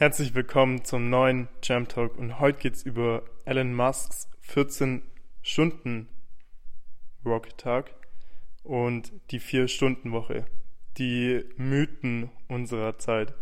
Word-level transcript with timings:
Herzlich 0.00 0.34
willkommen 0.34 0.82
zum 0.82 1.10
neuen 1.10 1.50
Jam 1.62 1.86
Talk 1.86 2.16
und 2.16 2.40
heute 2.40 2.58
geht's 2.58 2.82
über 2.84 3.22
Elon 3.44 3.74
Musks 3.74 4.30
14 4.40 5.02
Stunden 5.42 6.08
Rocket-Tag 7.22 7.90
und 8.62 9.12
die 9.30 9.42
4-Stunden-Woche. 9.42 10.46
Die 10.96 11.44
Mythen 11.58 12.30
unserer 12.48 12.96
Zeit. 12.96 13.34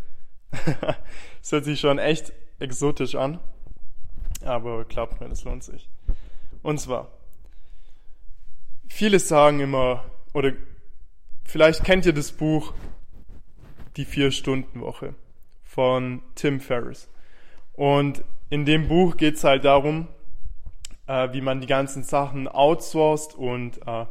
Es 1.40 1.52
hört 1.52 1.64
sich 1.64 1.78
schon 1.78 2.00
echt 2.00 2.32
exotisch 2.58 3.14
an, 3.14 3.38
aber 4.42 4.84
glaubt 4.84 5.20
mir, 5.20 5.28
das 5.28 5.44
lohnt 5.44 5.62
sich. 5.62 5.88
Und 6.62 6.80
zwar, 6.80 7.12
viele 8.88 9.20
sagen 9.20 9.60
immer, 9.60 10.04
oder 10.32 10.54
vielleicht 11.44 11.84
kennt 11.84 12.04
ihr 12.04 12.12
das 12.12 12.32
Buch 12.32 12.74
Die 13.96 14.04
4-Stunden-Woche 14.04 15.14
von 15.78 16.22
Tim 16.34 16.58
Ferriss. 16.58 17.08
Und 17.72 18.24
in 18.50 18.64
dem 18.64 18.88
Buch 18.88 19.16
geht 19.16 19.36
es 19.36 19.44
halt 19.44 19.64
darum, 19.64 20.08
äh, 21.06 21.32
wie 21.32 21.40
man 21.40 21.60
die 21.60 21.68
ganzen 21.68 22.02
Sachen 22.02 22.48
outsourced 22.48 23.36
und 23.36 23.86
äh, 23.86 24.06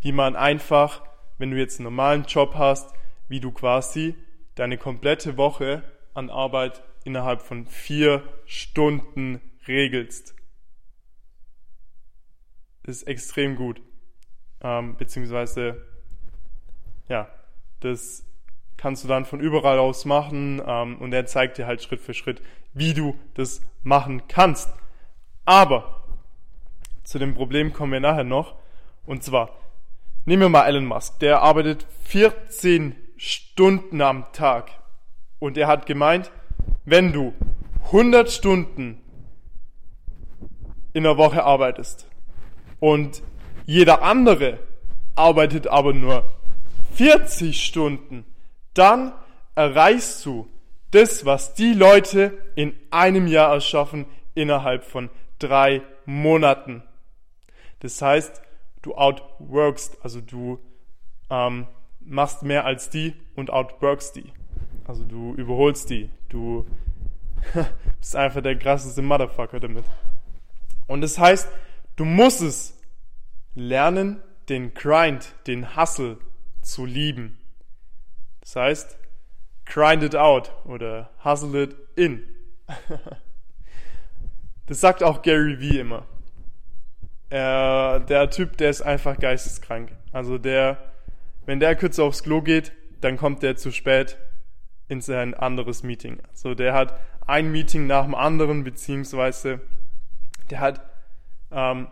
wie 0.00 0.12
man 0.12 0.36
einfach, 0.36 1.02
wenn 1.38 1.50
du 1.50 1.56
jetzt 1.56 1.78
einen 1.80 1.84
normalen 1.84 2.24
Job 2.24 2.56
hast, 2.56 2.92
wie 3.28 3.40
du 3.40 3.50
quasi 3.50 4.14
deine 4.56 4.76
komplette 4.76 5.38
Woche 5.38 5.82
an 6.12 6.28
Arbeit 6.28 6.82
innerhalb 7.04 7.40
von 7.40 7.64
vier 7.64 8.22
Stunden 8.44 9.40
regelst. 9.66 10.34
Das 12.82 12.98
ist 12.98 13.04
extrem 13.04 13.56
gut. 13.56 13.80
Ähm, 14.60 14.98
beziehungsweise, 14.98 15.82
ja, 17.08 17.30
das 17.80 18.25
kannst 18.86 19.02
du 19.02 19.08
dann 19.08 19.24
von 19.24 19.40
überall 19.40 19.80
aus 19.80 20.04
machen 20.04 20.62
ähm, 20.64 20.98
und 20.98 21.12
er 21.12 21.26
zeigt 21.26 21.58
dir 21.58 21.66
halt 21.66 21.82
Schritt 21.82 22.00
für 22.00 22.14
Schritt, 22.14 22.40
wie 22.72 22.94
du 22.94 23.16
das 23.34 23.60
machen 23.82 24.22
kannst. 24.28 24.72
Aber 25.44 26.04
zu 27.02 27.18
dem 27.18 27.34
Problem 27.34 27.72
kommen 27.72 27.90
wir 27.90 27.98
nachher 27.98 28.22
noch. 28.22 28.54
Und 29.04 29.24
zwar, 29.24 29.50
nehmen 30.24 30.42
wir 30.42 30.48
mal 30.50 30.68
Elon 30.68 30.86
Musk. 30.86 31.18
Der 31.18 31.42
arbeitet 31.42 31.84
14 32.04 32.94
Stunden 33.16 34.00
am 34.00 34.26
Tag. 34.32 34.70
Und 35.40 35.58
er 35.58 35.66
hat 35.66 35.86
gemeint, 35.86 36.30
wenn 36.84 37.12
du 37.12 37.34
100 37.86 38.30
Stunden 38.30 39.02
in 40.92 41.02
der 41.02 41.16
Woche 41.16 41.42
arbeitest 41.42 42.08
und 42.78 43.20
jeder 43.64 44.02
andere 44.02 44.60
arbeitet 45.16 45.66
aber 45.66 45.92
nur 45.92 46.22
40 46.94 47.64
Stunden, 47.64 48.24
dann 48.78 49.12
erreichst 49.54 50.24
du 50.24 50.48
das, 50.90 51.24
was 51.24 51.54
die 51.54 51.72
Leute 51.72 52.36
in 52.54 52.74
einem 52.90 53.26
Jahr 53.26 53.52
erschaffen, 53.52 54.06
innerhalb 54.34 54.84
von 54.84 55.10
drei 55.38 55.82
Monaten. 56.04 56.82
Das 57.80 58.00
heißt, 58.00 58.42
du 58.82 58.94
outworkst, 58.94 59.98
also 60.02 60.20
du 60.20 60.60
ähm, 61.30 61.66
machst 62.00 62.42
mehr 62.42 62.64
als 62.64 62.90
die 62.90 63.14
und 63.34 63.50
outworkst 63.50 64.16
die. 64.16 64.32
Also 64.86 65.04
du 65.04 65.34
überholst 65.34 65.90
die. 65.90 66.10
Du 66.28 66.66
bist 67.98 68.14
einfach 68.14 68.42
der 68.42 68.56
krasseste 68.56 69.02
Motherfucker 69.02 69.60
damit. 69.60 69.84
Und 70.86 71.00
das 71.00 71.18
heißt, 71.18 71.48
du 71.96 72.04
musst 72.04 72.42
es 72.42 72.78
lernen, 73.54 74.22
den 74.48 74.74
Grind, 74.74 75.34
den 75.46 75.76
Hustle 75.76 76.18
zu 76.62 76.84
lieben. 76.84 77.35
Das 78.46 78.54
heißt, 78.54 78.98
grind 79.64 80.04
it 80.04 80.14
out 80.14 80.52
oder 80.66 81.10
hustle 81.24 81.64
it 81.64 81.76
in. 81.96 82.22
das 84.66 84.80
sagt 84.80 85.02
auch 85.02 85.22
Gary 85.22 85.58
Vee 85.58 85.80
immer. 85.80 86.06
Er, 87.28 87.98
der 87.98 88.30
Typ, 88.30 88.56
der 88.56 88.70
ist 88.70 88.82
einfach 88.82 89.18
geisteskrank. 89.18 89.90
Also 90.12 90.38
der, 90.38 90.78
wenn 91.44 91.58
der 91.58 91.74
kurz 91.74 91.98
aufs 91.98 92.22
Klo 92.22 92.40
geht, 92.40 92.70
dann 93.00 93.16
kommt 93.16 93.42
der 93.42 93.56
zu 93.56 93.72
spät 93.72 94.16
in 94.86 95.00
sein 95.00 95.34
anderes 95.34 95.82
Meeting. 95.82 96.20
Also 96.30 96.54
der 96.54 96.72
hat 96.72 97.00
ein 97.26 97.50
Meeting 97.50 97.88
nach 97.88 98.04
dem 98.04 98.14
anderen, 98.14 98.62
beziehungsweise 98.62 99.60
der 100.50 100.60
hat, 100.60 100.80
ähm, 101.50 101.88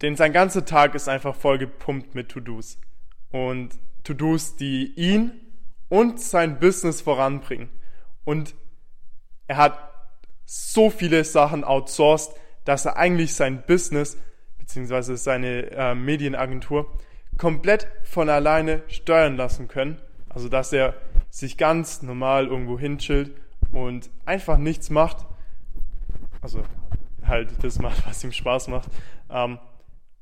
denn 0.00 0.16
sein 0.16 0.32
ganzer 0.32 0.64
Tag 0.64 0.94
ist 0.94 1.10
einfach 1.10 1.34
voll 1.34 1.58
gepumpt 1.58 2.14
mit 2.14 2.30
To-Dos. 2.30 2.78
Und 3.30 3.78
To-Dos, 4.04 4.56
die 4.56 4.94
ihn 4.96 5.42
und 5.88 6.20
sein 6.20 6.58
Business 6.58 7.00
voranbringen. 7.00 7.70
Und 8.24 8.54
er 9.46 9.56
hat 9.56 9.78
so 10.44 10.90
viele 10.90 11.24
Sachen 11.24 11.64
outsourced, 11.64 12.34
dass 12.64 12.84
er 12.84 12.96
eigentlich 12.96 13.34
sein 13.34 13.62
Business 13.66 14.18
beziehungsweise 14.58 15.16
seine 15.16 15.70
äh, 15.70 15.94
Medienagentur 15.94 16.86
komplett 17.38 17.88
von 18.04 18.28
alleine 18.28 18.82
steuern 18.88 19.36
lassen 19.36 19.68
können. 19.68 19.98
Also 20.28 20.48
dass 20.48 20.72
er 20.72 20.94
sich 21.30 21.56
ganz 21.56 22.02
normal 22.02 22.46
irgendwo 22.46 22.78
hinchillt 22.78 23.34
und 23.72 24.10
einfach 24.26 24.58
nichts 24.58 24.90
macht. 24.90 25.26
Also 26.40 26.62
halt 27.24 27.52
das 27.62 27.78
macht, 27.78 28.06
was 28.06 28.22
ihm 28.24 28.32
Spaß 28.32 28.68
macht. 28.68 28.90
Ähm, 29.30 29.58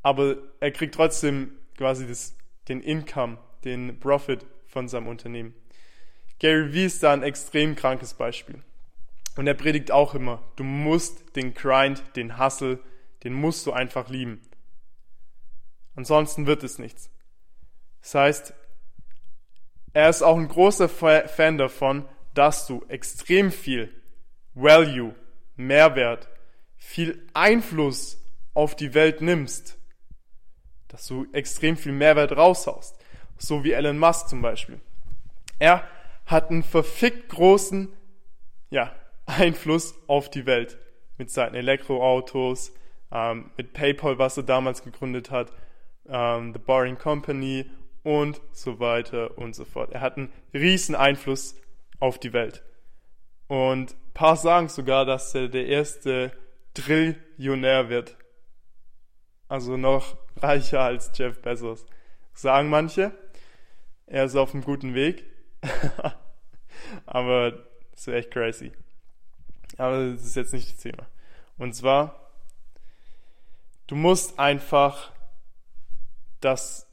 aber 0.03 0.37
er 0.60 0.71
kriegt 0.71 0.94
trotzdem 0.94 1.53
quasi 1.76 2.06
das, 2.06 2.37
den 2.69 2.81
Income, 2.81 3.38
den 3.65 3.99
Profit 3.99 4.47
von 4.66 4.88
seinem 4.88 5.09
Unternehmen. 5.09 5.54
Gary 6.38 6.72
Vee 6.72 6.87
ist 6.87 7.03
da 7.03 7.12
ein 7.12 7.22
extrem 7.22 7.77
krankes 7.77 8.15
Beispiel. 8.15 8.62
Und 9.37 9.47
er 9.47 9.54
predigt 9.54 9.91
auch 9.91 10.15
immer, 10.15 10.43
du 10.56 10.65
musst 10.65 11.37
den 11.37 11.54
Grind, 11.54 12.03
den 12.16 12.38
Hustle, 12.38 12.81
den 13.25 13.34
musst 13.34 13.66
du 13.66 13.72
einfach 13.72 14.09
lieben. 14.09 14.41
Ansonsten 15.94 16.47
wird 16.47 16.62
es 16.62 16.78
nichts. 16.78 17.10
Das 18.03 18.15
heißt, 18.15 18.55
er 19.93 20.10
ist 20.10 20.22
auch 20.22 20.37
ein 20.37 20.49
großer 20.49 20.88
Fan 20.88 21.59
davon, 21.59 22.06
dass 22.34 22.66
du 22.66 22.84
extrem 22.88 23.50
viel 23.50 23.91
Value, 24.55 25.15
Mehrwert, 25.56 26.28
viel 26.76 27.26
Einfluss 27.32 28.22
auf 28.53 28.76
die 28.76 28.94
Welt 28.94 29.22
nimmst. 29.22 29.78
Dass 30.88 31.06
du 31.06 31.26
extrem 31.32 31.76
viel 31.76 31.93
Mehrwert 31.93 32.37
raushaust 32.37 32.97
so 33.39 33.65
wie 33.65 33.73
Elon 33.73 33.99
Musk 33.99 34.29
zum 34.29 34.43
Beispiel. 34.43 34.81
Er 35.59 35.85
hat 36.27 36.51
einen 36.51 36.63
verfickt 36.63 37.29
großen 37.29 37.93
ja, 38.71 38.93
Einfluss 39.27 39.95
auf 40.07 40.31
die 40.31 40.47
Welt 40.47 40.79
mit 41.19 41.31
seinen 41.31 41.55
Elektroautos, 41.55 42.73
ähm, 43.13 43.51
mit 43.57 43.73
PayPal, 43.73 44.19
was 44.19 44.37
er 44.37 44.43
damals 44.43 44.83
gegründet 44.83 45.31
hat, 45.31 45.53
ähm, 46.09 46.53
The 46.53 46.59
Boring 46.59 46.99
Company 46.99 47.67
und 48.03 48.41
so 48.53 48.79
weiter 48.79 49.37
und 49.39 49.55
so 49.55 49.65
fort. 49.65 49.93
Er 49.93 50.01
hat 50.01 50.17
einen 50.17 50.33
riesen 50.53 50.95
Einfluss 50.95 51.57
auf 51.99 52.19
die 52.19 52.33
Welt. 52.33 52.63
Und 53.49 53.93
ein 53.93 54.15
paar 54.15 54.37
sagen 54.37 54.69
sogar, 54.69 55.05
dass 55.05 55.35
er 55.35 55.49
der 55.49 55.67
erste 55.67 56.33
Trillionär 56.75 57.89
wird. 57.89 58.17
Also 59.49 59.77
noch 59.77 60.17
reicher 60.37 60.81
als 60.81 61.11
Jeff 61.15 61.41
Bezos. 61.41 61.87
Sagen 62.35 62.69
manche 62.69 63.13
er 64.06 64.25
ist 64.25 64.37
auf 64.37 64.55
einem 64.55 64.65
guten 64.65 64.94
Weg. 64.94 65.25
Aber 67.06 67.50
das 67.93 68.06
ist 68.06 68.09
echt 68.09 68.31
crazy. 68.31 68.72
Aber 69.77 70.12
das 70.12 70.22
ist 70.22 70.37
jetzt 70.37 70.53
nicht 70.53 70.72
das 70.72 70.78
Thema. 70.78 71.06
Und 71.59 71.75
zwar, 71.75 72.31
du 73.87 73.97
musst 73.97 74.39
einfach, 74.39 75.12
dass 76.41 76.87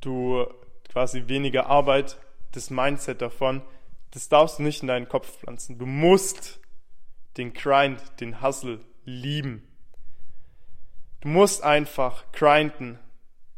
du 0.00 0.46
quasi 0.88 1.28
weniger 1.28 1.66
Arbeit, 1.66 2.18
das 2.52 2.70
Mindset 2.70 3.22
davon, 3.22 3.62
das 4.10 4.28
darfst 4.28 4.58
du 4.58 4.62
nicht 4.62 4.82
in 4.82 4.88
deinen 4.88 5.08
Kopf 5.08 5.38
pflanzen. 5.38 5.78
Du 5.78 5.86
musst 5.86 6.60
den 7.36 7.52
Grind, 7.52 8.00
den 8.20 8.42
Hustle 8.42 8.80
lieben. 9.04 9.62
Du 11.20 11.28
musst 11.28 11.62
einfach 11.62 12.30
grinden, 12.32 12.98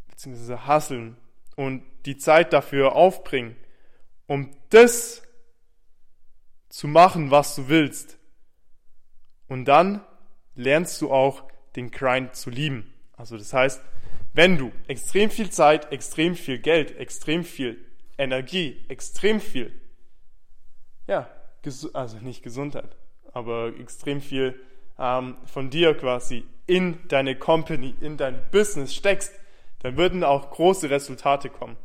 beziehungsweise 0.09 0.67
hustlen 0.67 1.17
und 1.57 1.83
die 2.06 2.17
Zeit 2.17 2.52
dafür 2.52 2.94
aufbringen, 2.94 3.56
um 4.26 4.50
das 4.70 5.23
zu 6.69 6.88
machen, 6.88 7.31
was 7.31 7.56
du 7.56 7.69
willst. 7.69 8.19
Und 9.49 9.64
dann 9.67 10.05
lernst 10.55 11.00
du 11.02 11.12
auch 11.12 11.44
den 11.76 11.91
Grind 11.91 12.37
zu 12.37 12.50
lieben. 12.50 12.93
Also 13.17 13.37
das 13.37 13.52
heißt, 13.52 13.82
wenn 14.32 14.56
du 14.56 14.73
extrem 14.87 15.31
viel 15.31 15.50
Zeit, 15.50 15.91
extrem 15.93 16.37
viel 16.37 16.58
Geld, 16.58 16.97
extrem 16.97 17.44
viel 17.44 17.85
Energie, 18.17 18.85
extrem 18.88 19.41
viel, 19.41 19.73
ja, 21.06 21.29
also 21.93 22.19
nicht 22.19 22.43
Gesundheit, 22.43 22.97
aber 23.32 23.75
extrem 23.79 24.20
viel 24.20 24.61
ähm, 24.99 25.37
von 25.47 25.70
dir 25.70 25.94
quasi 25.94 26.44
in 26.67 26.99
deine 27.08 27.37
Company, 27.37 27.94
in 28.00 28.17
dein 28.17 28.41
Business 28.52 28.94
steckst, 28.94 29.35
dann 29.81 29.97
würden 29.97 30.23
auch 30.23 30.50
große 30.50 30.88
Resultate 30.91 31.50
kommen. 31.50 31.76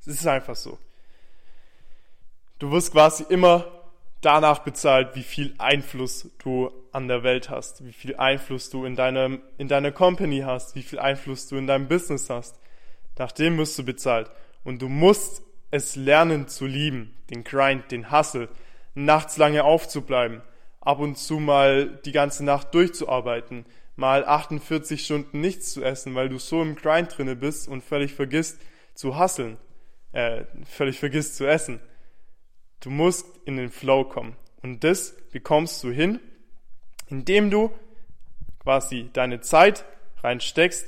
Es 0.00 0.06
ist 0.06 0.26
einfach 0.26 0.56
so. 0.56 0.78
Du 2.58 2.70
wirst 2.70 2.92
quasi 2.92 3.24
immer 3.28 3.66
danach 4.20 4.60
bezahlt, 4.60 5.14
wie 5.14 5.22
viel 5.22 5.54
Einfluss 5.58 6.28
du 6.42 6.70
an 6.92 7.08
der 7.08 7.22
Welt 7.22 7.48
hast, 7.48 7.84
wie 7.86 7.92
viel 7.92 8.16
Einfluss 8.16 8.70
du 8.70 8.84
in 8.84 8.96
deinem, 8.96 9.40
in 9.58 9.68
deiner 9.68 9.92
Company 9.92 10.40
hast, 10.40 10.74
wie 10.74 10.82
viel 10.82 10.98
Einfluss 10.98 11.48
du 11.48 11.56
in 11.56 11.66
deinem 11.66 11.88
Business 11.88 12.28
hast. 12.28 12.58
Nach 13.18 13.32
dem 13.32 13.58
wirst 13.58 13.78
du 13.78 13.84
bezahlt. 13.84 14.30
Und 14.64 14.82
du 14.82 14.88
musst 14.88 15.42
es 15.70 15.96
lernen 15.96 16.48
zu 16.48 16.66
lieben, 16.66 17.14
den 17.30 17.44
Grind, 17.44 17.90
den 17.90 18.10
Hustle, 18.10 18.48
nachts 18.94 19.36
lange 19.36 19.64
aufzubleiben, 19.64 20.42
ab 20.80 20.98
und 20.98 21.16
zu 21.16 21.38
mal 21.38 22.00
die 22.04 22.12
ganze 22.12 22.44
Nacht 22.44 22.74
durchzuarbeiten, 22.74 23.66
mal 23.94 24.24
48 24.24 25.04
Stunden 25.04 25.40
nichts 25.40 25.72
zu 25.72 25.84
essen, 25.84 26.14
weil 26.14 26.28
du 26.28 26.38
so 26.38 26.62
im 26.62 26.74
Grind 26.74 27.16
drinne 27.16 27.36
bist 27.36 27.68
und 27.68 27.84
völlig 27.84 28.14
vergisst 28.14 28.58
zu 28.94 29.16
hasseln, 29.16 29.58
äh, 30.12 30.44
völlig 30.64 30.98
vergisst 30.98 31.36
zu 31.36 31.46
essen. 31.46 31.80
Du 32.80 32.90
musst 32.90 33.26
in 33.44 33.56
den 33.56 33.70
Flow 33.70 34.04
kommen. 34.04 34.36
Und 34.62 34.84
das 34.84 35.14
bekommst 35.30 35.82
du 35.84 35.90
hin, 35.90 36.20
indem 37.08 37.50
du 37.50 37.70
quasi 38.60 39.10
deine 39.12 39.40
Zeit 39.40 39.84
reinsteckst, 40.22 40.86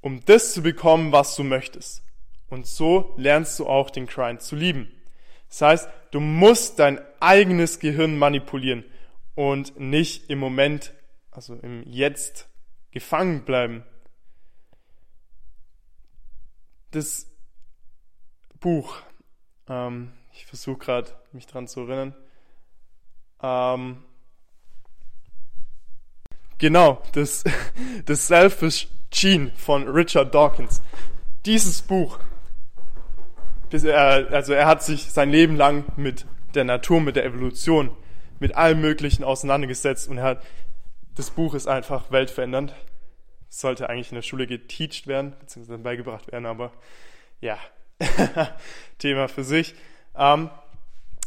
um 0.00 0.24
das 0.24 0.52
zu 0.52 0.62
bekommen, 0.62 1.12
was 1.12 1.36
du 1.36 1.44
möchtest. 1.44 2.02
Und 2.48 2.66
so 2.66 3.14
lernst 3.16 3.58
du 3.58 3.66
auch 3.66 3.90
den 3.90 4.06
Grind 4.06 4.42
zu 4.42 4.54
lieben. 4.54 4.90
Das 5.48 5.62
heißt, 5.62 5.88
du 6.10 6.20
musst 6.20 6.78
dein 6.78 7.00
eigenes 7.20 7.78
Gehirn 7.78 8.18
manipulieren 8.18 8.84
und 9.34 9.78
nicht 9.78 10.30
im 10.30 10.38
Moment, 10.38 10.92
also 11.30 11.54
im 11.54 11.82
Jetzt 11.84 12.48
gefangen 12.90 13.44
bleiben. 13.44 13.84
Das 16.90 17.26
Buch, 18.64 18.96
ähm, 19.68 20.10
ich 20.32 20.46
versuche 20.46 20.78
gerade 20.78 21.10
mich 21.32 21.46
dran 21.46 21.68
zu 21.68 21.80
erinnern. 21.80 22.14
Ähm, 23.42 24.02
genau, 26.56 27.02
das, 27.12 27.44
das 28.06 28.26
Selfish 28.26 28.88
Gene 29.10 29.50
von 29.54 29.86
Richard 29.86 30.34
Dawkins. 30.34 30.80
Dieses 31.44 31.82
Buch 31.82 32.18
also 33.74 34.52
er 34.52 34.66
hat 34.66 34.82
sich 34.82 35.10
sein 35.10 35.30
Leben 35.30 35.56
lang 35.56 35.84
mit 35.96 36.26
der 36.54 36.64
Natur, 36.64 37.00
mit 37.00 37.16
der 37.16 37.24
Evolution, 37.24 37.90
mit 38.38 38.54
allem 38.54 38.80
Möglichen 38.80 39.24
auseinandergesetzt 39.24 40.08
und 40.08 40.18
er 40.18 40.24
hat, 40.24 40.42
das 41.16 41.30
Buch 41.30 41.54
ist 41.54 41.66
einfach 41.66 42.10
weltverändernd. 42.10 42.72
Sollte 43.48 43.88
eigentlich 43.88 44.10
in 44.10 44.16
der 44.16 44.22
Schule 44.22 44.46
geteacht 44.46 45.06
werden, 45.06 45.34
beziehungsweise 45.38 45.78
beigebracht 45.78 46.30
werden, 46.30 46.46
aber 46.46 46.72
ja, 47.40 47.58
Thema 48.98 49.28
für 49.28 49.44
sich. 49.44 49.74
Ähm, 50.16 50.50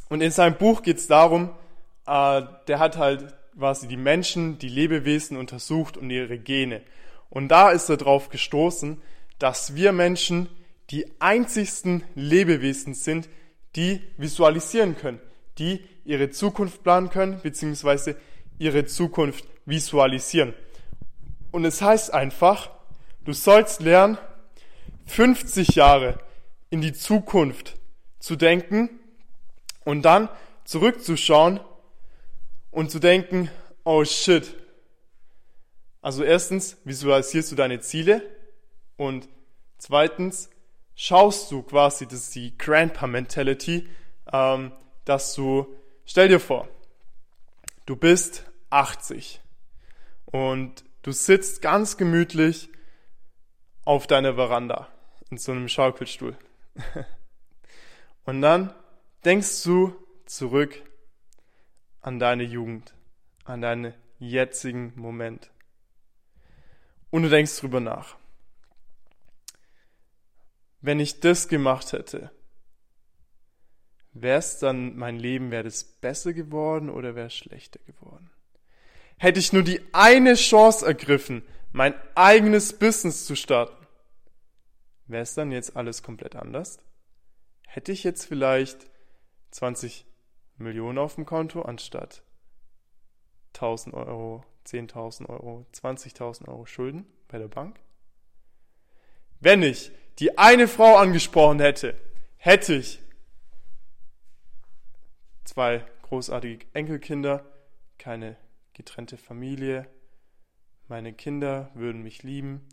und 0.10 0.22
in 0.22 0.32
seinem 0.32 0.56
Buch 0.56 0.82
geht 0.84 0.98
es 0.98 1.08
darum, 1.08 1.50
äh, 2.06 2.42
der 2.68 2.80
hat 2.80 2.98
halt 2.98 3.34
quasi 3.58 3.88
die 3.88 3.98
Menschen, 3.98 4.60
die 4.60 4.70
Lebewesen 4.70 5.38
untersucht 5.38 5.98
und 5.98 6.10
ihre 6.10 6.38
Gene. 6.38 6.82
Und 7.30 7.50
da 7.50 7.72
ist 7.72 7.90
er 7.90 7.98
drauf 7.98 8.30
gestoßen, 8.30 9.02
dass 9.40 9.76
wir 9.76 9.92
Menschen 9.92 10.50
die 10.90 11.06
einzigsten 11.20 12.04
Lebewesen 12.16 12.94
sind, 12.94 13.28
die 13.76 14.02
visualisieren 14.18 14.98
können, 14.98 15.20
die 15.58 15.84
ihre 16.06 16.30
Zukunft 16.30 16.84
planen 16.84 17.10
können, 17.10 17.42
beziehungsweise 17.42 18.16
ihre 18.58 18.86
Zukunft 18.86 19.46
visualisieren. 19.66 20.54
Und 21.52 21.66
es 21.66 21.82
heißt 21.82 22.14
einfach, 22.14 22.70
du 23.26 23.34
sollst 23.34 23.82
lernen, 23.82 24.18
50 25.06 25.76
Jahre 25.76 26.20
in 26.70 26.82
die 26.82 26.94
Zukunft 26.94 27.78
zu 28.20 28.36
denken 28.36 28.90
und 29.86 30.04
dann 30.04 30.30
zurückzuschauen 30.66 31.60
und 32.72 32.92
zu 32.92 33.00
denken, 33.00 33.50
oh 33.84 34.04
shit. 34.04 34.56
Also 36.02 36.24
erstens 36.24 36.78
visualisierst 36.84 37.52
du 37.52 37.56
deine 37.56 37.80
Ziele 37.80 38.22
und 38.98 39.28
zweitens 39.78 40.50
schaust 40.96 41.52
du 41.52 41.64
quasi, 41.64 42.06
das 42.06 42.20
ist 42.20 42.36
die 42.36 42.58
Grandpa-Mentality, 42.58 43.88
ähm, 44.34 44.72
dass 45.06 45.34
du, 45.36 45.74
stell 46.06 46.28
dir 46.28 46.40
vor, 46.40 46.68
du 47.86 47.96
bist 47.96 48.44
80 48.70 49.40
und 50.26 50.84
du 51.04 51.12
sitzt 51.12 51.62
ganz 51.62 51.96
gemütlich 51.96 52.70
auf 53.86 54.08
deiner 54.08 54.36
Veranda 54.36 54.90
in 55.30 55.38
so 55.38 55.54
einem 55.54 55.70
Schaukelstuhl. 55.70 56.38
und 58.26 58.42
dann 58.42 58.74
denkst 59.26 59.64
du 59.64 59.96
zurück 60.26 60.82
an 62.02 62.20
deine 62.20 62.44
Jugend, 62.44 62.94
an 63.44 63.62
deinen 63.62 63.94
jetzigen 64.20 64.94
Moment. 64.96 65.52
Und 67.10 67.24
du 67.24 67.30
denkst 67.30 67.58
drüber 67.60 67.80
nach 67.80 68.16
wenn 70.88 71.00
ich 71.00 71.20
das 71.20 71.48
gemacht 71.48 71.92
hätte, 71.92 72.32
wäre 74.14 74.40
es 74.40 74.60
dann 74.60 74.96
mein 74.96 75.18
Leben, 75.18 75.52
wäre 75.52 75.66
das 75.66 75.84
besser 75.84 76.34
geworden 76.34 76.90
oder 76.90 77.14
wäre 77.14 77.28
es 77.28 77.36
schlechter 77.36 77.80
geworden? 77.86 78.32
Hätte 79.18 79.40
ich 79.40 79.54
nur 79.54 79.64
die 79.64 79.82
eine 79.94 80.36
Chance 80.36 80.86
ergriffen, 80.86 81.44
mein 81.72 81.94
eigenes 82.16 82.72
Business 82.72 83.26
zu 83.26 83.36
starten, 83.36 83.77
wäre 85.08 85.24
es 85.24 85.34
dann 85.34 85.52
jetzt 85.52 85.76
alles 85.76 86.04
komplett 86.04 86.36
anders? 86.36 86.80
Hätte 87.68 87.92
ich 87.92 88.04
jetzt 88.04 88.26
vielleicht 88.26 88.90
20 89.52 90.06
Millionen 90.58 90.98
auf 90.98 91.16
dem 91.16 91.26
Konto 91.26 91.62
anstatt 91.62 92.24
1000 93.54 93.96
Euro, 93.96 94.44
10.000 94.66 95.30
Euro, 95.30 95.66
20.000 95.74 96.48
Euro 96.48 96.66
Schulden 96.66 97.06
bei 97.28 97.38
der 97.38 97.48
Bank? 97.48 97.80
Wenn 99.40 99.62
ich 99.62 99.92
die 100.20 100.38
eine 100.38 100.68
Frau 100.68 100.98
angesprochen 100.98 101.60
hätte, 101.60 102.00
hätte 102.38 102.76
ich 102.76 103.00
zwei 105.44 105.86
großartige 106.04 106.66
Enkelkinder, 106.74 107.46
keine 107.98 108.38
getrennte 108.74 109.18
Familie, 109.18 109.88
meine 110.88 111.14
Kinder 111.14 111.70
würden 111.74 112.02
mich 112.02 112.24
lieben. 112.24 112.68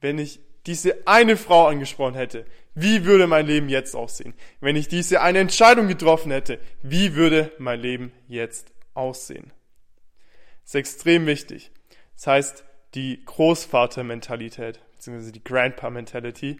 Wenn 0.00 0.18
ich 0.18 0.40
diese 0.68 1.06
eine 1.06 1.36
Frau 1.36 1.66
angesprochen 1.66 2.14
hätte, 2.14 2.46
wie 2.74 3.04
würde 3.04 3.26
mein 3.26 3.46
Leben 3.46 3.68
jetzt 3.68 3.96
aussehen? 3.96 4.34
Wenn 4.60 4.76
ich 4.76 4.86
diese 4.86 5.20
eine 5.20 5.40
Entscheidung 5.40 5.88
getroffen 5.88 6.30
hätte, 6.30 6.60
wie 6.82 7.16
würde 7.16 7.50
mein 7.58 7.80
Leben 7.80 8.12
jetzt 8.28 8.70
aussehen? 8.94 9.52
Das 10.62 10.70
ist 10.70 10.74
extrem 10.76 11.26
wichtig. 11.26 11.72
Das 12.14 12.28
heißt, 12.28 12.64
die 12.94 13.24
Großvatermentalität 13.24 14.80
beziehungsweise 14.98 15.32
die 15.32 15.44
Grandpa-Mentality. 15.44 16.58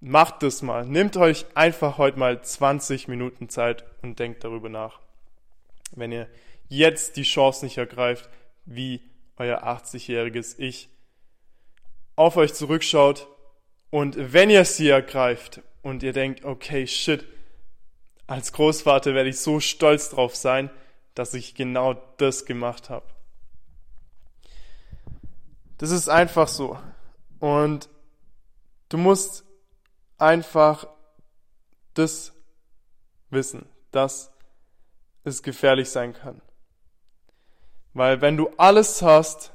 Macht 0.00 0.42
das 0.42 0.62
mal. 0.62 0.86
Nehmt 0.86 1.16
euch 1.16 1.44
einfach 1.54 1.98
heute 1.98 2.18
mal 2.18 2.42
20 2.42 3.08
Minuten 3.08 3.48
Zeit 3.50 3.84
und 4.02 4.18
denkt 4.18 4.42
darüber 4.42 4.68
nach. 4.68 5.00
Wenn 5.94 6.10
ihr 6.10 6.28
jetzt 6.68 7.16
die 7.16 7.22
Chance 7.22 7.64
nicht 7.64 7.76
ergreift, 7.76 8.28
wie 8.64 9.02
euer 9.36 9.64
80-jähriges 9.64 10.58
Ich 10.58 10.88
auf 12.16 12.36
euch 12.36 12.54
zurückschaut 12.54 13.28
und 13.90 14.32
wenn 14.32 14.50
ihr 14.50 14.64
sie 14.64 14.88
ergreift 14.88 15.60
und 15.82 16.02
ihr 16.02 16.12
denkt, 16.12 16.44
okay, 16.44 16.86
shit, 16.86 17.26
als 18.26 18.52
Großvater 18.52 19.14
werde 19.14 19.28
ich 19.28 19.40
so 19.40 19.60
stolz 19.60 20.10
drauf 20.10 20.34
sein, 20.34 20.70
dass 21.14 21.34
ich 21.34 21.54
genau 21.54 21.94
das 22.16 22.46
gemacht 22.46 22.88
habe. 22.88 23.06
Das 25.78 25.90
ist 25.90 26.08
einfach 26.08 26.48
so. 26.48 26.78
Und 27.40 27.88
du 28.88 28.96
musst 28.96 29.44
einfach 30.16 30.86
das 31.94 32.32
wissen, 33.30 33.68
dass 33.90 34.30
es 35.24 35.42
gefährlich 35.42 35.90
sein 35.90 36.14
kann. 36.14 36.40
Weil 37.94 38.20
wenn 38.20 38.36
du 38.36 38.48
alles 38.56 39.02
hast, 39.02 39.52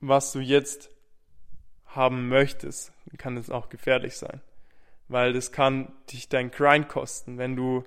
was 0.00 0.32
du 0.32 0.40
jetzt 0.40 0.90
haben 1.86 2.28
möchtest, 2.28 2.92
kann 3.18 3.36
es 3.36 3.50
auch 3.50 3.68
gefährlich 3.68 4.16
sein. 4.16 4.40
Weil 5.08 5.32
das 5.32 5.52
kann 5.52 5.92
dich 6.10 6.28
dein 6.28 6.50
Grind 6.50 6.88
kosten. 6.88 7.38
Wenn 7.38 7.56
du 7.56 7.84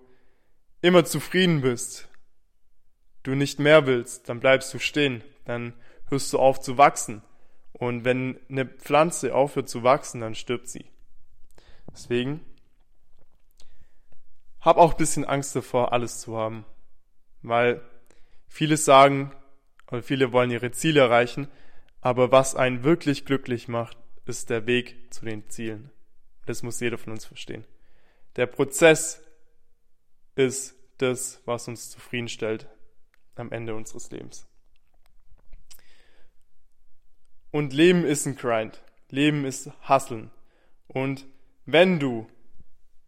immer 0.82 1.06
zufrieden 1.06 1.62
bist, 1.62 2.10
du 3.24 3.36
nicht 3.36 3.60
mehr 3.60 3.86
willst, 3.88 4.28
dann 4.28 4.40
bleibst 4.40 4.74
du 4.74 4.80
stehen. 4.80 5.24
Dann 5.46 5.74
hörst 6.10 6.34
du 6.34 6.40
auf 6.40 6.60
zu 6.60 6.78
wachsen. 6.78 7.22
Und 7.72 8.06
wenn 8.06 8.40
eine 8.50 8.66
Pflanze 8.66 9.34
aufhört 9.34 9.70
zu 9.70 9.84
wachsen, 9.84 10.22
dann 10.22 10.36
stirbt 10.36 10.68
sie. 10.68 10.86
Deswegen 11.92 12.42
hab 14.60 14.78
auch 14.78 14.94
bisschen 14.94 15.26
Angst 15.26 15.56
davor, 15.56 15.94
alles 15.94 16.20
zu 16.20 16.38
haben. 16.38 16.66
Weil 17.42 17.82
viele 18.48 18.78
sagen, 18.78 19.32
oder 19.92 20.02
viele 20.02 20.32
wollen 20.32 20.52
ihre 20.52 20.72
Ziele 20.72 21.02
erreichen, 21.02 21.48
aber 22.04 22.34
was 22.34 22.54
einen 22.54 22.84
wirklich 22.84 23.26
glücklich 23.26 23.70
macht, 23.70 23.98
ist 24.26 24.50
der 24.50 24.68
Weg 24.68 25.14
zu 25.14 25.24
den 25.24 25.50
Zielen. 25.50 25.90
Das 26.46 26.62
muss 26.62 26.82
jeder 26.82 26.98
von 26.98 27.14
uns 27.14 27.24
verstehen. 27.24 27.66
Der 28.36 28.46
Prozess 28.46 29.24
ist 30.36 30.76
das, 30.98 31.42
was 31.46 31.70
uns 31.70 31.90
zufriedenstellt 31.92 32.68
am 33.36 33.54
Ende 33.54 33.74
unseres 33.74 34.12
Lebens. 34.12 34.46
Und 37.52 37.72
Leben 37.72 38.04
ist 38.04 38.26
ein 38.26 38.36
Grind. 38.36 38.84
Leben 39.10 39.46
ist 39.46 39.72
Hasseln. 39.88 40.30
Und 40.88 41.26
wenn 41.66 42.02
du 42.02 42.28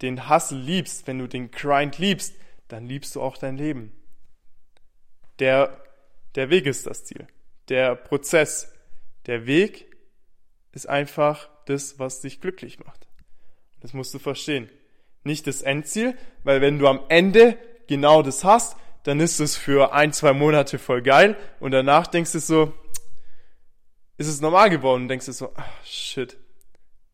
den 0.01 0.29
Hustle 0.29 0.57
liebst, 0.57 1.05
wenn 1.05 1.19
du 1.19 1.27
den 1.27 1.51
Grind 1.51 1.97
liebst, 1.97 2.33
dann 2.69 2.85
liebst 2.85 3.13
du 3.15 3.21
auch 3.21 3.37
dein 3.37 3.57
Leben. 3.57 3.91
Der, 5.39 5.83
der 6.35 6.49
Weg 6.49 6.65
ist 6.65 6.87
das 6.87 7.03
Ziel. 7.03 7.27
Der 7.67 7.95
Prozess, 7.95 8.71
der 9.27 9.45
Weg 9.45 9.95
ist 10.71 10.87
einfach 10.87 11.49
das, 11.65 11.99
was 11.99 12.21
dich 12.21 12.41
glücklich 12.41 12.79
macht. 12.79 13.07
Das 13.79 13.93
musst 13.93 14.13
du 14.13 14.19
verstehen. 14.19 14.69
Nicht 15.23 15.47
das 15.47 15.61
Endziel, 15.61 16.15
weil 16.43 16.61
wenn 16.61 16.79
du 16.79 16.87
am 16.87 17.01
Ende 17.09 17.57
genau 17.87 18.21
das 18.21 18.43
hast, 18.43 18.77
dann 19.03 19.19
ist 19.19 19.39
es 19.39 19.55
für 19.55 19.93
ein, 19.93 20.13
zwei 20.13 20.33
Monate 20.33 20.79
voll 20.79 21.01
geil 21.01 21.37
und 21.59 21.71
danach 21.71 22.07
denkst 22.07 22.31
du 22.31 22.39
so, 22.39 22.73
ist 24.17 24.27
es 24.27 24.41
normal 24.41 24.69
geworden 24.69 25.03
und 25.03 25.07
denkst 25.09 25.27
du 25.27 25.33
so, 25.33 25.53
ach, 25.55 25.83
shit. 25.83 26.37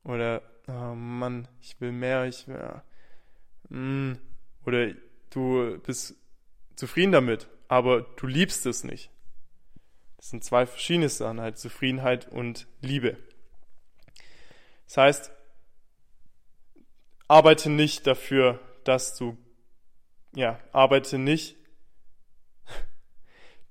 Oder, 0.03 0.41
oh 0.68 0.96
Mann, 0.96 1.48
ich 1.62 1.80
will 1.82 1.91
mehr, 1.91 2.25
ich 2.25 2.48
will, 2.48 2.82
mm. 3.70 4.18
oder 4.65 4.94
du 5.30 5.77
bist 5.80 6.15
zufrieden 6.75 7.12
damit, 7.12 7.48
aber 7.68 8.01
du 8.01 8.27
liebst 8.27 8.65
es 8.65 8.84
nicht. 8.84 9.10
Das 10.22 10.30
sind 10.30 10.44
zwei 10.44 10.68
verschiedene 10.68 11.10
Sachen, 11.10 11.42
halt 11.42 11.58
Zufriedenheit 11.58 12.32
und 12.32 12.68
Liebe. 12.80 13.18
Das 14.86 14.98
heißt, 14.98 15.32
arbeite 17.28 17.72
nicht 17.72 18.06
dafür, 18.06 18.60
dass 18.84 19.18
du, 19.18 19.36
ja, 20.36 20.60
arbeite 20.74 21.18
nicht, 21.18 21.56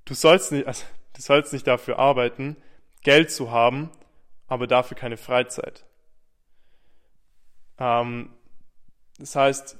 du 0.05 0.15
sollst 0.15 0.51
nicht, 0.51 0.67
also, 0.67 0.85
du 1.13 1.23
sollst 1.23 1.53
nicht 1.53 1.69
dafür 1.69 2.01
arbeiten, 2.01 2.57
Geld 3.03 3.31
zu 3.31 3.53
haben, 3.53 3.93
aber 4.49 4.67
dafür 4.67 4.97
keine 4.97 5.19
Freizeit. 5.19 5.87
Ähm, 7.79 8.35
das 9.19 9.37
heißt, 9.37 9.79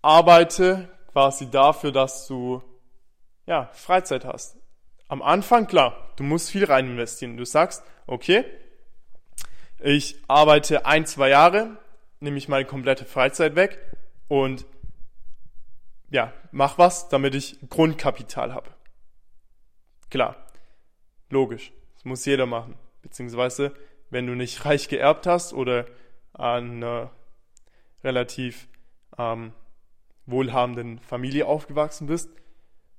arbeite 0.00 0.96
quasi 1.10 1.50
dafür, 1.50 1.90
dass 1.90 2.28
du 2.28 2.62
ja, 3.46 3.66
Freizeit 3.72 4.24
hast. 4.24 4.56
Am 5.08 5.22
Anfang, 5.22 5.66
klar, 5.66 6.12
du 6.16 6.24
musst 6.24 6.50
viel 6.50 6.64
rein 6.64 6.86
investieren. 6.86 7.36
Du 7.36 7.44
sagst, 7.44 7.84
okay, 8.06 8.44
ich 9.78 10.16
arbeite 10.26 10.86
ein, 10.86 11.06
zwei 11.06 11.28
Jahre, 11.28 11.78
nehme 12.20 12.38
ich 12.38 12.48
meine 12.48 12.64
komplette 12.64 13.04
Freizeit 13.04 13.54
weg 13.56 13.78
und 14.28 14.66
ja, 16.10 16.32
mach 16.50 16.78
was, 16.78 17.08
damit 17.08 17.34
ich 17.34 17.58
Grundkapital 17.68 18.54
habe. 18.54 18.70
Klar, 20.10 20.36
logisch 21.30 21.72
muss 22.06 22.24
jeder 22.24 22.46
machen. 22.46 22.76
Beziehungsweise, 23.02 23.74
wenn 24.10 24.26
du 24.26 24.34
nicht 24.34 24.64
reich 24.64 24.88
geerbt 24.88 25.26
hast 25.26 25.52
oder 25.52 25.86
an 26.32 26.76
einer 26.76 27.10
relativ 28.02 28.68
ähm, 29.18 29.52
wohlhabenden 30.26 31.00
Familie 31.00 31.46
aufgewachsen 31.46 32.06
bist, 32.06 32.30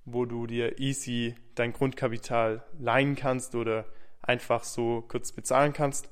wo 0.05 0.25
du 0.25 0.45
dir 0.45 0.79
easy 0.79 1.35
dein 1.59 1.73
Grundkapital 1.73 2.63
leihen 2.79 3.15
kannst 3.15 3.55
oder 3.55 3.85
einfach 4.21 4.63
so 4.63 5.03
kurz 5.07 5.31
bezahlen 5.31 5.73
kannst, 5.73 6.09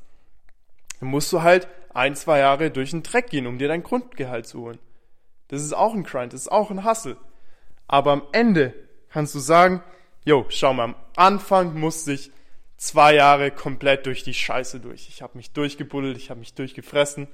dann 0.99 1.09
musst 1.09 1.31
du 1.31 1.41
halt 1.41 1.67
ein, 1.93 2.15
zwei 2.15 2.39
Jahre 2.39 2.71
durch 2.71 2.91
den 2.91 3.03
Dreck 3.03 3.29
gehen, 3.29 3.47
um 3.47 3.57
dir 3.57 3.67
dein 3.67 3.83
Grundgehalt 3.83 4.47
zu 4.47 4.61
holen. 4.61 4.79
Das 5.47 5.61
ist 5.61 5.73
auch 5.73 5.93
ein 5.93 6.03
Grind, 6.03 6.33
das 6.33 6.41
ist 6.41 6.51
auch 6.51 6.71
ein 6.71 6.85
Hustle. 6.85 7.17
Aber 7.87 8.11
am 8.11 8.23
Ende 8.31 8.73
kannst 9.09 9.35
du 9.35 9.39
sagen, 9.39 9.83
jo, 10.23 10.45
schau 10.49 10.73
mal, 10.73 10.85
am 10.85 10.95
Anfang 11.15 11.79
musste 11.79 12.13
ich 12.13 12.31
zwei 12.77 13.13
Jahre 13.15 13.51
komplett 13.51 14.05
durch 14.05 14.23
die 14.23 14.33
Scheiße 14.33 14.79
durch. 14.79 15.07
Ich 15.07 15.21
habe 15.21 15.37
mich 15.37 15.51
durchgebuddelt, 15.51 16.17
ich 16.17 16.29
habe 16.29 16.39
mich 16.39 16.53
durchgefressen. 16.53 17.27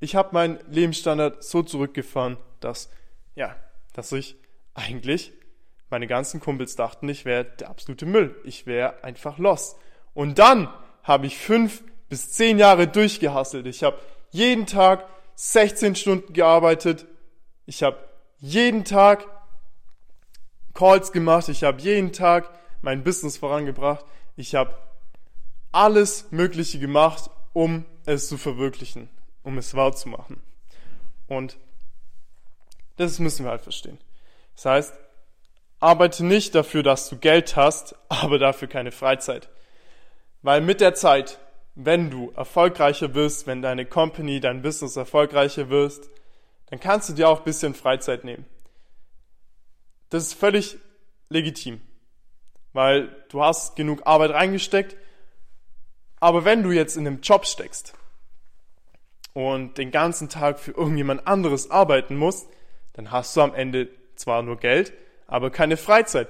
Ich 0.00 0.16
habe 0.16 0.30
meinen 0.32 0.58
Lebensstandard 0.68 1.42
so 1.42 1.62
zurückgefahren, 1.62 2.36
dass, 2.60 2.90
ja, 3.34 3.56
dass 3.92 4.12
ich 4.12 4.36
eigentlich, 4.74 5.32
meine 5.90 6.06
ganzen 6.06 6.40
Kumpels 6.40 6.76
dachten, 6.76 7.08
ich 7.08 7.24
wäre 7.24 7.44
der 7.44 7.70
absolute 7.70 8.06
Müll. 8.06 8.36
Ich 8.44 8.66
wäre 8.66 9.02
einfach 9.02 9.38
lost. 9.38 9.76
Und 10.14 10.38
dann 10.38 10.68
habe 11.02 11.26
ich 11.26 11.38
fünf 11.38 11.82
bis 12.08 12.32
zehn 12.32 12.58
Jahre 12.58 12.86
durchgehasselt. 12.88 13.66
Ich 13.66 13.82
habe 13.82 13.98
jeden 14.30 14.66
Tag 14.66 15.06
16 15.36 15.94
Stunden 15.94 16.32
gearbeitet. 16.32 17.06
Ich 17.66 17.82
habe 17.82 17.96
jeden 18.38 18.84
Tag 18.84 19.26
Calls 20.74 21.12
gemacht. 21.12 21.48
Ich 21.48 21.64
habe 21.64 21.80
jeden 21.80 22.12
Tag 22.12 22.50
mein 22.82 23.02
Business 23.04 23.36
vorangebracht. 23.36 24.04
Ich 24.36 24.54
habe 24.54 24.76
alles 25.72 26.30
Mögliche 26.30 26.78
gemacht, 26.78 27.30
um 27.52 27.84
es 28.04 28.28
zu 28.28 28.38
verwirklichen, 28.38 29.08
um 29.42 29.58
es 29.58 29.74
wahr 29.74 29.94
zu 29.94 30.08
machen. 30.08 30.42
Und 31.26 31.58
das 32.96 33.18
müssen 33.18 33.44
wir 33.44 33.50
halt 33.50 33.62
verstehen. 33.62 33.98
Das 34.56 34.64
heißt, 34.64 34.94
arbeite 35.80 36.24
nicht 36.24 36.54
dafür, 36.54 36.82
dass 36.82 37.08
du 37.08 37.16
Geld 37.16 37.56
hast, 37.56 37.94
aber 38.08 38.38
dafür 38.38 38.68
keine 38.68 38.92
Freizeit. 38.92 39.48
Weil 40.42 40.60
mit 40.60 40.80
der 40.80 40.94
Zeit, 40.94 41.38
wenn 41.74 42.10
du 42.10 42.32
erfolgreicher 42.36 43.14
wirst, 43.14 43.46
wenn 43.46 43.62
deine 43.62 43.86
Company, 43.86 44.40
dein 44.40 44.62
Business 44.62 44.96
erfolgreicher 44.96 45.68
wirst, 45.70 46.10
dann 46.66 46.80
kannst 46.80 47.08
du 47.08 47.14
dir 47.14 47.28
auch 47.28 47.38
ein 47.38 47.44
bisschen 47.44 47.74
Freizeit 47.74 48.24
nehmen. 48.24 48.44
Das 50.10 50.24
ist 50.24 50.34
völlig 50.34 50.78
legitim 51.28 51.80
weil 52.72 53.08
du 53.28 53.42
hast 53.42 53.76
genug 53.76 54.02
Arbeit 54.04 54.30
reingesteckt. 54.30 54.96
Aber 56.20 56.44
wenn 56.44 56.62
du 56.62 56.70
jetzt 56.70 56.96
in 56.96 57.06
einem 57.06 57.20
Job 57.22 57.46
steckst 57.46 57.94
und 59.34 59.78
den 59.78 59.90
ganzen 59.90 60.28
Tag 60.28 60.58
für 60.58 60.72
irgendjemand 60.72 61.26
anderes 61.26 61.70
arbeiten 61.70 62.16
musst, 62.16 62.48
dann 62.92 63.10
hast 63.10 63.36
du 63.36 63.40
am 63.40 63.54
Ende 63.54 63.88
zwar 64.16 64.42
nur 64.42 64.58
Geld, 64.58 64.92
aber 65.28 65.50
keine 65.50 65.76
Freizeit. 65.76 66.28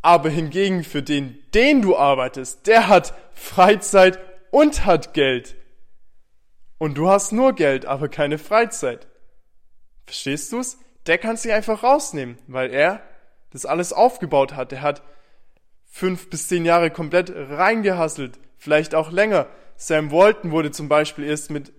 Aber 0.00 0.30
hingegen 0.30 0.84
für 0.84 1.02
den, 1.02 1.38
den 1.52 1.82
du 1.82 1.96
arbeitest, 1.96 2.66
der 2.66 2.88
hat 2.88 3.12
Freizeit 3.34 4.18
und 4.50 4.86
hat 4.86 5.12
Geld. 5.12 5.56
Und 6.78 6.96
du 6.96 7.08
hast 7.08 7.32
nur 7.32 7.54
Geld, 7.54 7.84
aber 7.84 8.08
keine 8.08 8.38
Freizeit. 8.38 9.08
Verstehst 10.06 10.52
du's? 10.52 10.78
Der 11.06 11.18
kann 11.18 11.36
sich 11.36 11.52
einfach 11.52 11.82
rausnehmen, 11.82 12.38
weil 12.46 12.72
er 12.72 13.02
das 13.50 13.66
alles 13.66 13.92
aufgebaut 13.92 14.54
hat. 14.54 14.72
Der 14.72 14.82
hat 14.82 15.02
fünf 15.84 16.30
bis 16.30 16.48
zehn 16.48 16.64
Jahre 16.64 16.90
komplett 16.90 17.32
reingehasselt, 17.34 18.38
vielleicht 18.58 18.94
auch 18.94 19.10
länger. 19.10 19.48
Sam 19.76 20.10
Walton 20.10 20.50
wurde 20.50 20.70
zum 20.70 20.88
Beispiel 20.88 21.24
erst 21.24 21.50
mit, 21.50 21.72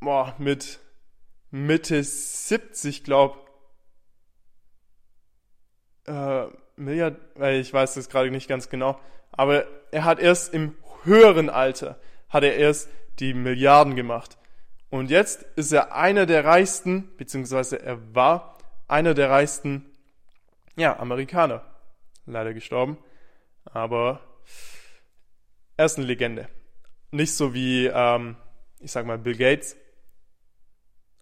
boah, 0.00 0.34
mit 0.38 0.78
Mitte 1.50 2.02
70, 2.02 3.04
glaub, 3.04 3.49
äh, 6.06 6.46
Milliard, 6.76 7.16
ich 7.38 7.72
weiß 7.72 7.94
das 7.94 8.08
gerade 8.08 8.30
nicht 8.30 8.48
ganz 8.48 8.68
genau, 8.68 8.98
aber 9.32 9.66
er 9.90 10.04
hat 10.04 10.18
erst 10.18 10.54
im 10.54 10.74
höheren 11.04 11.50
Alter, 11.50 11.98
hat 12.28 12.44
er 12.44 12.56
erst 12.56 12.88
die 13.18 13.34
Milliarden 13.34 13.96
gemacht. 13.96 14.38
Und 14.90 15.10
jetzt 15.10 15.42
ist 15.56 15.72
er 15.72 15.94
einer 15.94 16.26
der 16.26 16.44
reichsten, 16.44 17.16
beziehungsweise 17.16 17.80
er 17.80 18.14
war 18.14 18.58
einer 18.88 19.14
der 19.14 19.30
reichsten, 19.30 19.86
ja, 20.76 20.98
Amerikaner. 20.98 21.64
Leider 22.26 22.52
gestorben. 22.54 22.98
Aber 23.64 24.20
er 25.76 25.86
ist 25.86 25.96
eine 25.96 26.06
Legende. 26.06 26.48
Nicht 27.12 27.34
so 27.34 27.54
wie, 27.54 27.86
ähm, 27.86 28.36
ich 28.80 28.90
sag 28.90 29.06
mal, 29.06 29.18
Bill 29.18 29.36
Gates, 29.36 29.76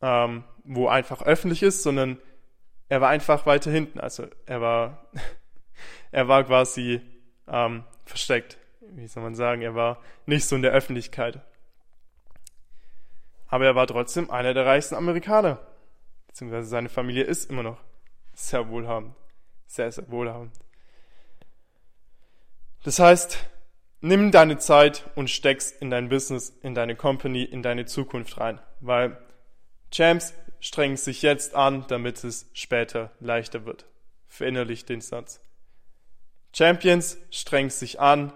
ähm, 0.01 0.45
wo 0.65 0.89
einfach 0.89 1.23
öffentlich 1.23 1.63
ist, 1.63 1.83
sondern 1.83 2.19
er 2.89 3.01
war 3.01 3.11
einfach 3.11 3.47
weiter 3.47 3.71
hinten. 3.71 4.01
Also 4.01 4.27
er 4.47 4.61
war, 4.61 5.07
er 6.11 6.29
war 6.29 6.45
quasi 6.45 7.01
ähm, 7.47 7.85
versteckt. 8.05 8.59
Wie 8.81 9.07
soll 9.07 9.23
man 9.23 9.35
sagen? 9.35 9.63
Er 9.63 9.75
war 9.75 10.03
nicht 10.27 10.47
so 10.47 10.57
in 10.57 10.63
der 10.63 10.73
Öffentlichkeit. 10.73 11.41
Aber 13.49 13.65
er 13.65 13.75
war 13.75 13.87
trotzdem 13.87 14.31
einer 14.31 14.55
der 14.55 14.67
reichsten 14.67 14.95
Amerikaner. 14.95 15.59
Beziehungsweise 16.27 16.69
seine 16.69 16.89
Familie 16.89 17.25
ist 17.25 17.51
immer 17.51 17.63
noch 17.63 17.79
sehr 18.35 18.69
wohlhabend. 18.69 19.15
Sehr, 19.67 19.91
sehr 19.91 20.11
wohlhabend. 20.11 20.53
Das 22.85 22.99
heißt, 22.99 23.39
nimm 24.01 24.31
deine 24.31 24.59
Zeit 24.59 25.11
und 25.15 25.29
steck's 25.29 25.71
in 25.71 25.91
dein 25.91 26.09
Business, 26.09 26.51
in 26.63 26.75
deine 26.75 26.97
Company, 26.97 27.43
in 27.43 27.63
deine 27.63 27.87
Zukunft 27.87 28.39
rein, 28.39 28.61
weil 28.81 29.19
Champs 29.91 30.35
strengen 30.61 30.97
sich 30.97 31.23
jetzt 31.23 31.55
an, 31.55 31.87
damit 31.89 32.23
es 32.25 32.49
später 32.53 33.13
leichter 33.21 33.65
wird. 33.65 33.87
Verinnerlich 34.29 34.85
den 34.85 35.01
Satz. 35.01 35.41
Champions 36.53 37.19
strengen 37.31 37.71
sich 37.71 38.01
an, 38.01 38.33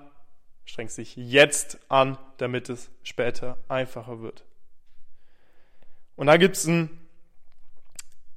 strengen 0.65 0.91
sich 0.91 1.17
jetzt 1.17 1.79
an, 1.89 2.19
damit 2.39 2.69
es 2.69 2.91
später 3.03 3.59
einfacher 3.69 4.21
wird. 4.21 4.45
Und 6.17 6.27
da 6.27 6.37
gibt's 6.37 6.67
ein 6.67 6.91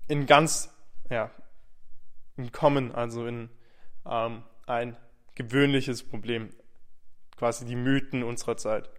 in 0.08 0.26
ganz, 0.26 0.74
ja, 1.10 1.32
in 2.38 2.52
Common, 2.52 2.94
also 2.94 3.26
in 3.26 3.50
ähm, 4.06 4.44
ein 4.66 4.98
gewöhnliches 5.36 6.04
Problem, 6.04 6.50
quasi 7.36 7.66
die 7.66 7.76
Mythen 7.76 8.24
unserer 8.24 8.58
Zeit. 8.58 8.90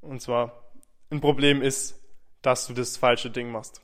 Und 0.00 0.20
zwar, 0.20 0.72
ein 1.10 1.20
Problem 1.20 1.62
ist, 1.62 2.00
dass 2.42 2.66
du 2.66 2.74
das 2.74 2.96
falsche 2.96 3.30
Ding 3.30 3.50
machst. 3.50 3.82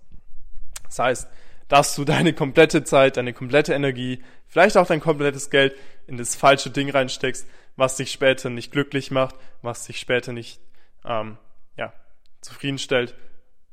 Das 0.87 0.99
heißt, 0.99 1.29
dass 1.69 1.95
du 1.95 2.05
deine 2.05 2.33
komplette 2.33 2.85
Zeit, 2.85 3.17
deine 3.17 3.33
komplette 3.33 3.75
Energie, 3.75 4.23
vielleicht 4.47 4.77
auch 4.77 4.87
dein 4.87 5.01
komplettes 5.01 5.51
Geld 5.51 5.77
in 6.07 6.17
das 6.17 6.37
falsche 6.37 6.71
Ding 6.71 6.91
reinsteckst, 6.91 7.47
was 7.77 7.97
dich 7.97 8.13
später 8.13 8.51
nicht 8.51 8.73
glücklich 8.73 9.11
macht, 9.11 9.35
was 9.63 9.87
dich 9.87 9.99
später 9.99 10.33
nicht 10.33 10.61
ähm, 11.05 11.39
ja, 11.77 11.93
zufriedenstellt, 12.41 13.15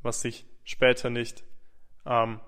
was 0.02 0.22
dich 0.22 0.46
später 0.64 1.10
nicht 1.10 1.44
ähm, 2.06 2.40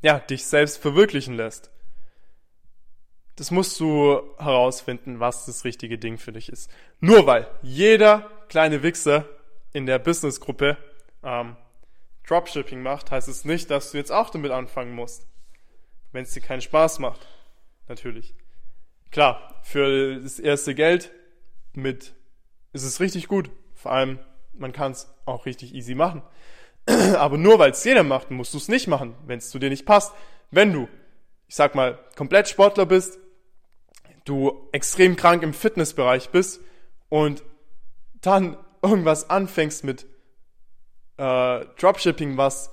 ja, 0.00 0.18
dich 0.18 0.44
selbst 0.44 0.78
verwirklichen 0.78 1.34
lässt. 1.34 1.70
Das 3.36 3.50
musst 3.50 3.78
du 3.78 4.20
herausfinden, 4.38 5.20
was 5.20 5.46
das 5.46 5.64
richtige 5.64 5.98
Ding 5.98 6.18
für 6.18 6.32
dich 6.32 6.48
ist. 6.48 6.70
Nur 7.00 7.26
weil 7.26 7.48
jeder 7.62 8.28
kleine 8.48 8.82
Wichser 8.82 9.28
in 9.72 9.86
der 9.86 9.98
Businessgruppe 9.98 10.76
ähm, 11.22 11.56
Dropshipping 12.28 12.82
macht, 12.82 13.10
heißt 13.10 13.28
es 13.28 13.44
nicht, 13.44 13.70
dass 13.70 13.92
du 13.92 13.98
jetzt 13.98 14.12
auch 14.12 14.30
damit 14.30 14.50
anfangen 14.50 14.94
musst. 14.94 15.26
Wenn 16.12 16.24
es 16.24 16.32
dir 16.32 16.40
keinen 16.40 16.60
Spaß 16.60 16.98
macht. 16.98 17.26
Natürlich. 17.88 18.34
Klar, 19.10 19.60
für 19.62 20.20
das 20.20 20.38
erste 20.38 20.74
Geld 20.74 21.10
mit 21.72 22.14
ist 22.72 22.84
es 22.84 23.00
richtig 23.00 23.28
gut. 23.28 23.50
Vor 23.74 23.92
allem, 23.92 24.18
man 24.52 24.72
kann 24.72 24.92
es 24.92 25.08
auch 25.24 25.46
richtig 25.46 25.74
easy 25.74 25.94
machen. 25.94 26.22
Aber 26.86 27.38
nur 27.38 27.58
weil 27.58 27.70
es 27.70 27.84
jeder 27.84 28.02
macht, 28.02 28.30
musst 28.30 28.52
du 28.52 28.58
es 28.58 28.68
nicht 28.68 28.88
machen, 28.88 29.14
wenn 29.26 29.38
es 29.38 29.50
zu 29.50 29.58
dir 29.58 29.70
nicht 29.70 29.86
passt. 29.86 30.12
Wenn 30.50 30.72
du, 30.72 30.88
ich 31.46 31.54
sag 31.54 31.74
mal, 31.74 31.98
komplett 32.16 32.48
Sportler 32.48 32.86
bist, 32.86 33.18
du 34.24 34.68
extrem 34.72 35.16
krank 35.16 35.42
im 35.42 35.54
Fitnessbereich 35.54 36.30
bist 36.30 36.60
und 37.08 37.42
dann 38.20 38.58
irgendwas 38.82 39.30
anfängst 39.30 39.84
mit 39.84 40.06
äh, 41.18 41.66
Dropshipping, 41.78 42.36
was 42.36 42.72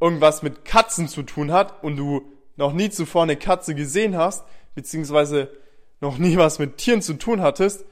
irgendwas 0.00 0.42
mit 0.42 0.64
Katzen 0.64 1.08
zu 1.08 1.22
tun 1.22 1.52
hat 1.52 1.82
und 1.84 1.96
du 1.96 2.32
noch 2.56 2.72
nie 2.72 2.90
zuvor 2.90 3.22
eine 3.22 3.36
Katze 3.36 3.74
gesehen 3.74 4.16
hast, 4.16 4.44
beziehungsweise 4.74 5.50
noch 6.00 6.18
nie 6.18 6.36
was 6.36 6.58
mit 6.58 6.78
Tieren 6.78 7.02
zu 7.02 7.14
tun 7.14 7.40
hattest, 7.40 7.84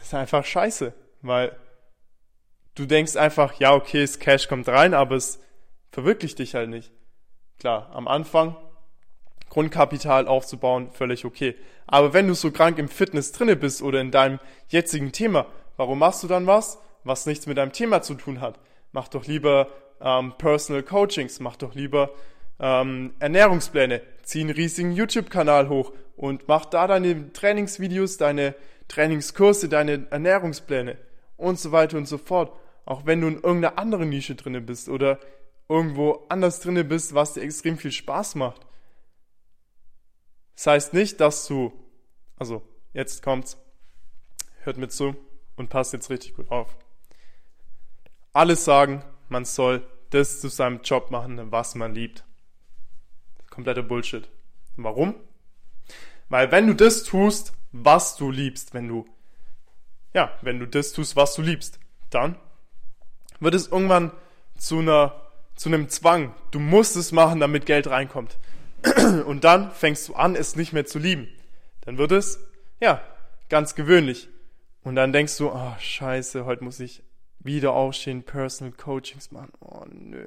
ist 0.00 0.14
einfach 0.14 0.44
scheiße, 0.44 0.94
weil 1.22 1.56
du 2.74 2.86
denkst 2.86 3.16
einfach, 3.16 3.54
ja, 3.54 3.72
okay, 3.74 4.02
das 4.02 4.18
Cash 4.18 4.48
kommt 4.48 4.68
rein, 4.68 4.94
aber 4.94 5.16
es 5.16 5.40
verwirklicht 5.90 6.38
dich 6.38 6.54
halt 6.54 6.70
nicht. 6.70 6.92
Klar, 7.58 7.90
am 7.94 8.06
Anfang 8.06 8.56
Grundkapital 9.48 10.26
aufzubauen, 10.26 10.90
völlig 10.90 11.24
okay. 11.24 11.54
Aber 11.86 12.12
wenn 12.12 12.26
du 12.28 12.34
so 12.34 12.50
krank 12.50 12.78
im 12.78 12.88
Fitness 12.88 13.32
drinne 13.32 13.56
bist 13.56 13.82
oder 13.82 14.00
in 14.00 14.10
deinem 14.10 14.40
jetzigen 14.68 15.12
Thema, 15.12 15.46
warum 15.76 16.00
machst 16.00 16.22
du 16.22 16.26
dann 16.26 16.46
was, 16.46 16.78
was 17.04 17.26
nichts 17.26 17.46
mit 17.46 17.58
deinem 17.58 17.72
Thema 17.72 18.02
zu 18.02 18.14
tun 18.14 18.40
hat? 18.40 18.58
Mach 18.94 19.08
doch 19.08 19.26
lieber 19.26 19.66
ähm, 20.00 20.34
Personal 20.38 20.84
Coachings, 20.84 21.40
mach 21.40 21.56
doch 21.56 21.74
lieber 21.74 22.10
ähm, 22.60 23.12
Ernährungspläne, 23.18 24.02
zieh 24.22 24.42
einen 24.42 24.50
riesigen 24.50 24.92
YouTube-Kanal 24.92 25.68
hoch 25.68 25.92
und 26.16 26.46
mach 26.46 26.64
da 26.66 26.86
deine 26.86 27.32
Trainingsvideos, 27.32 28.18
deine 28.18 28.54
Trainingskurse, 28.86 29.68
deine 29.68 30.06
Ernährungspläne 30.10 30.96
und 31.36 31.58
so 31.58 31.72
weiter 31.72 31.96
und 31.96 32.06
so 32.06 32.18
fort. 32.18 32.56
Auch 32.84 33.04
wenn 33.04 33.20
du 33.20 33.26
in 33.26 33.34
irgendeiner 33.34 33.78
anderen 33.78 34.10
Nische 34.10 34.36
drinne 34.36 34.60
bist 34.60 34.88
oder 34.88 35.18
irgendwo 35.68 36.24
anders 36.28 36.60
drinne 36.60 36.84
bist, 36.84 37.16
was 37.16 37.34
dir 37.34 37.42
extrem 37.42 37.76
viel 37.76 37.90
Spaß 37.90 38.36
macht. 38.36 38.64
Das 40.54 40.68
heißt 40.68 40.94
nicht, 40.94 41.20
dass 41.20 41.48
du, 41.48 41.72
also 42.36 42.62
jetzt 42.92 43.24
kommt's, 43.24 43.58
hört 44.62 44.76
mir 44.76 44.88
zu 44.88 45.16
und 45.56 45.68
passt 45.68 45.92
jetzt 45.94 46.10
richtig 46.10 46.36
gut 46.36 46.48
auf 46.52 46.76
alles 48.34 48.64
sagen, 48.64 49.02
man 49.28 49.46
soll 49.46 49.86
das 50.10 50.40
zu 50.40 50.48
seinem 50.48 50.80
Job 50.82 51.10
machen, 51.10 51.50
was 51.50 51.74
man 51.74 51.94
liebt. 51.94 52.24
Kompletter 53.48 53.82
Bullshit. 53.82 54.28
Warum? 54.76 55.14
Weil 56.28 56.50
wenn 56.50 56.66
du 56.66 56.74
das 56.74 57.04
tust, 57.04 57.52
was 57.72 58.16
du 58.16 58.30
liebst, 58.30 58.74
wenn 58.74 58.88
du, 58.88 59.06
ja, 60.12 60.32
wenn 60.42 60.58
du 60.58 60.66
das 60.66 60.92
tust, 60.92 61.16
was 61.16 61.34
du 61.34 61.42
liebst, 61.42 61.78
dann 62.10 62.36
wird 63.40 63.54
es 63.54 63.68
irgendwann 63.68 64.10
zu 64.58 64.80
einer, 64.80 65.14
zu 65.54 65.68
einem 65.68 65.88
Zwang. 65.88 66.34
Du 66.50 66.58
musst 66.58 66.96
es 66.96 67.12
machen, 67.12 67.40
damit 67.40 67.66
Geld 67.66 67.86
reinkommt. 67.86 68.36
Und 69.26 69.44
dann 69.44 69.70
fängst 69.70 70.08
du 70.08 70.14
an, 70.14 70.34
es 70.34 70.56
nicht 70.56 70.72
mehr 70.72 70.86
zu 70.86 70.98
lieben. 70.98 71.28
Dann 71.82 71.98
wird 71.98 72.12
es, 72.12 72.40
ja, 72.80 73.00
ganz 73.48 73.74
gewöhnlich. 73.76 74.28
Und 74.82 74.96
dann 74.96 75.12
denkst 75.12 75.38
du, 75.38 75.50
oh, 75.50 75.74
scheiße, 75.78 76.44
heute 76.44 76.64
muss 76.64 76.80
ich 76.80 77.03
wieder 77.44 77.72
aufstehen, 77.72 78.22
Personal 78.22 78.72
Coachings 78.72 79.30
machen. 79.30 79.52
Oh 79.60 79.84
nö. 79.88 80.26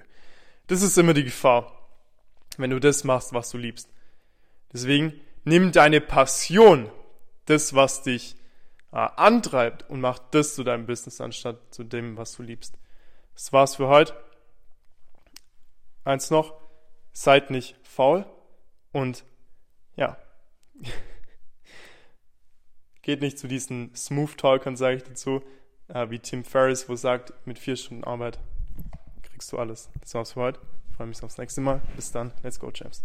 Das 0.68 0.82
ist 0.82 0.98
immer 0.98 1.14
die 1.14 1.24
Gefahr, 1.24 1.72
wenn 2.58 2.70
du 2.70 2.80
das 2.80 3.04
machst, 3.04 3.34
was 3.34 3.50
du 3.50 3.58
liebst. 3.58 3.90
Deswegen 4.72 5.14
nimm 5.44 5.72
deine 5.72 6.02
Passion, 6.02 6.90
das, 7.46 7.74
was 7.74 8.04
dich 8.04 8.36
äh, 8.92 8.98
antreibt, 8.98 9.90
und 9.90 10.02
mach 10.02 10.20
das 10.20 10.56
zu 10.56 10.64
deinem 10.64 10.86
Business 10.86 11.22
anstatt 11.22 11.58
zu 11.74 11.84
dem, 11.84 12.18
was 12.18 12.34
du 12.34 12.44
liebst. 12.44 12.78
Das 13.34 13.54
war's 13.54 13.76
für 13.76 13.88
heute. 13.88 14.14
Eins 16.04 16.30
noch, 16.30 16.54
seid 17.14 17.50
nicht 17.50 17.76
faul 17.84 18.26
und 18.92 19.26
ja, 19.96 20.18
geht 23.02 23.22
nicht 23.22 23.40
zu 23.40 23.48
diesen 23.48 23.96
Smooth 23.96 24.38
Talkern, 24.38 24.76
sage 24.76 24.98
ich 24.98 25.04
dazu 25.04 25.42
äh, 25.90 26.10
wie 26.10 26.20
Tim 26.20 26.44
Ferriss, 26.44 26.88
wo 26.90 26.96
sagt, 26.96 27.34
mit 27.46 27.60
vier 27.60 27.76
Stunden 27.76 28.04
Arbeit 28.04 28.40
kriegst 29.24 29.52
du 29.52 29.58
alles. 29.58 29.90
Das 30.02 30.14
war's 30.14 30.34
für 30.34 30.42
heute. 30.42 30.60
Ich 30.90 30.96
freue 30.96 31.08
mich 31.08 31.22
aufs 31.22 31.38
nächste 31.38 31.62
Mal. 31.62 31.82
Bis 31.96 32.12
dann. 32.12 32.32
Let's 32.44 32.60
go, 32.60 32.72
Champs. 32.72 33.04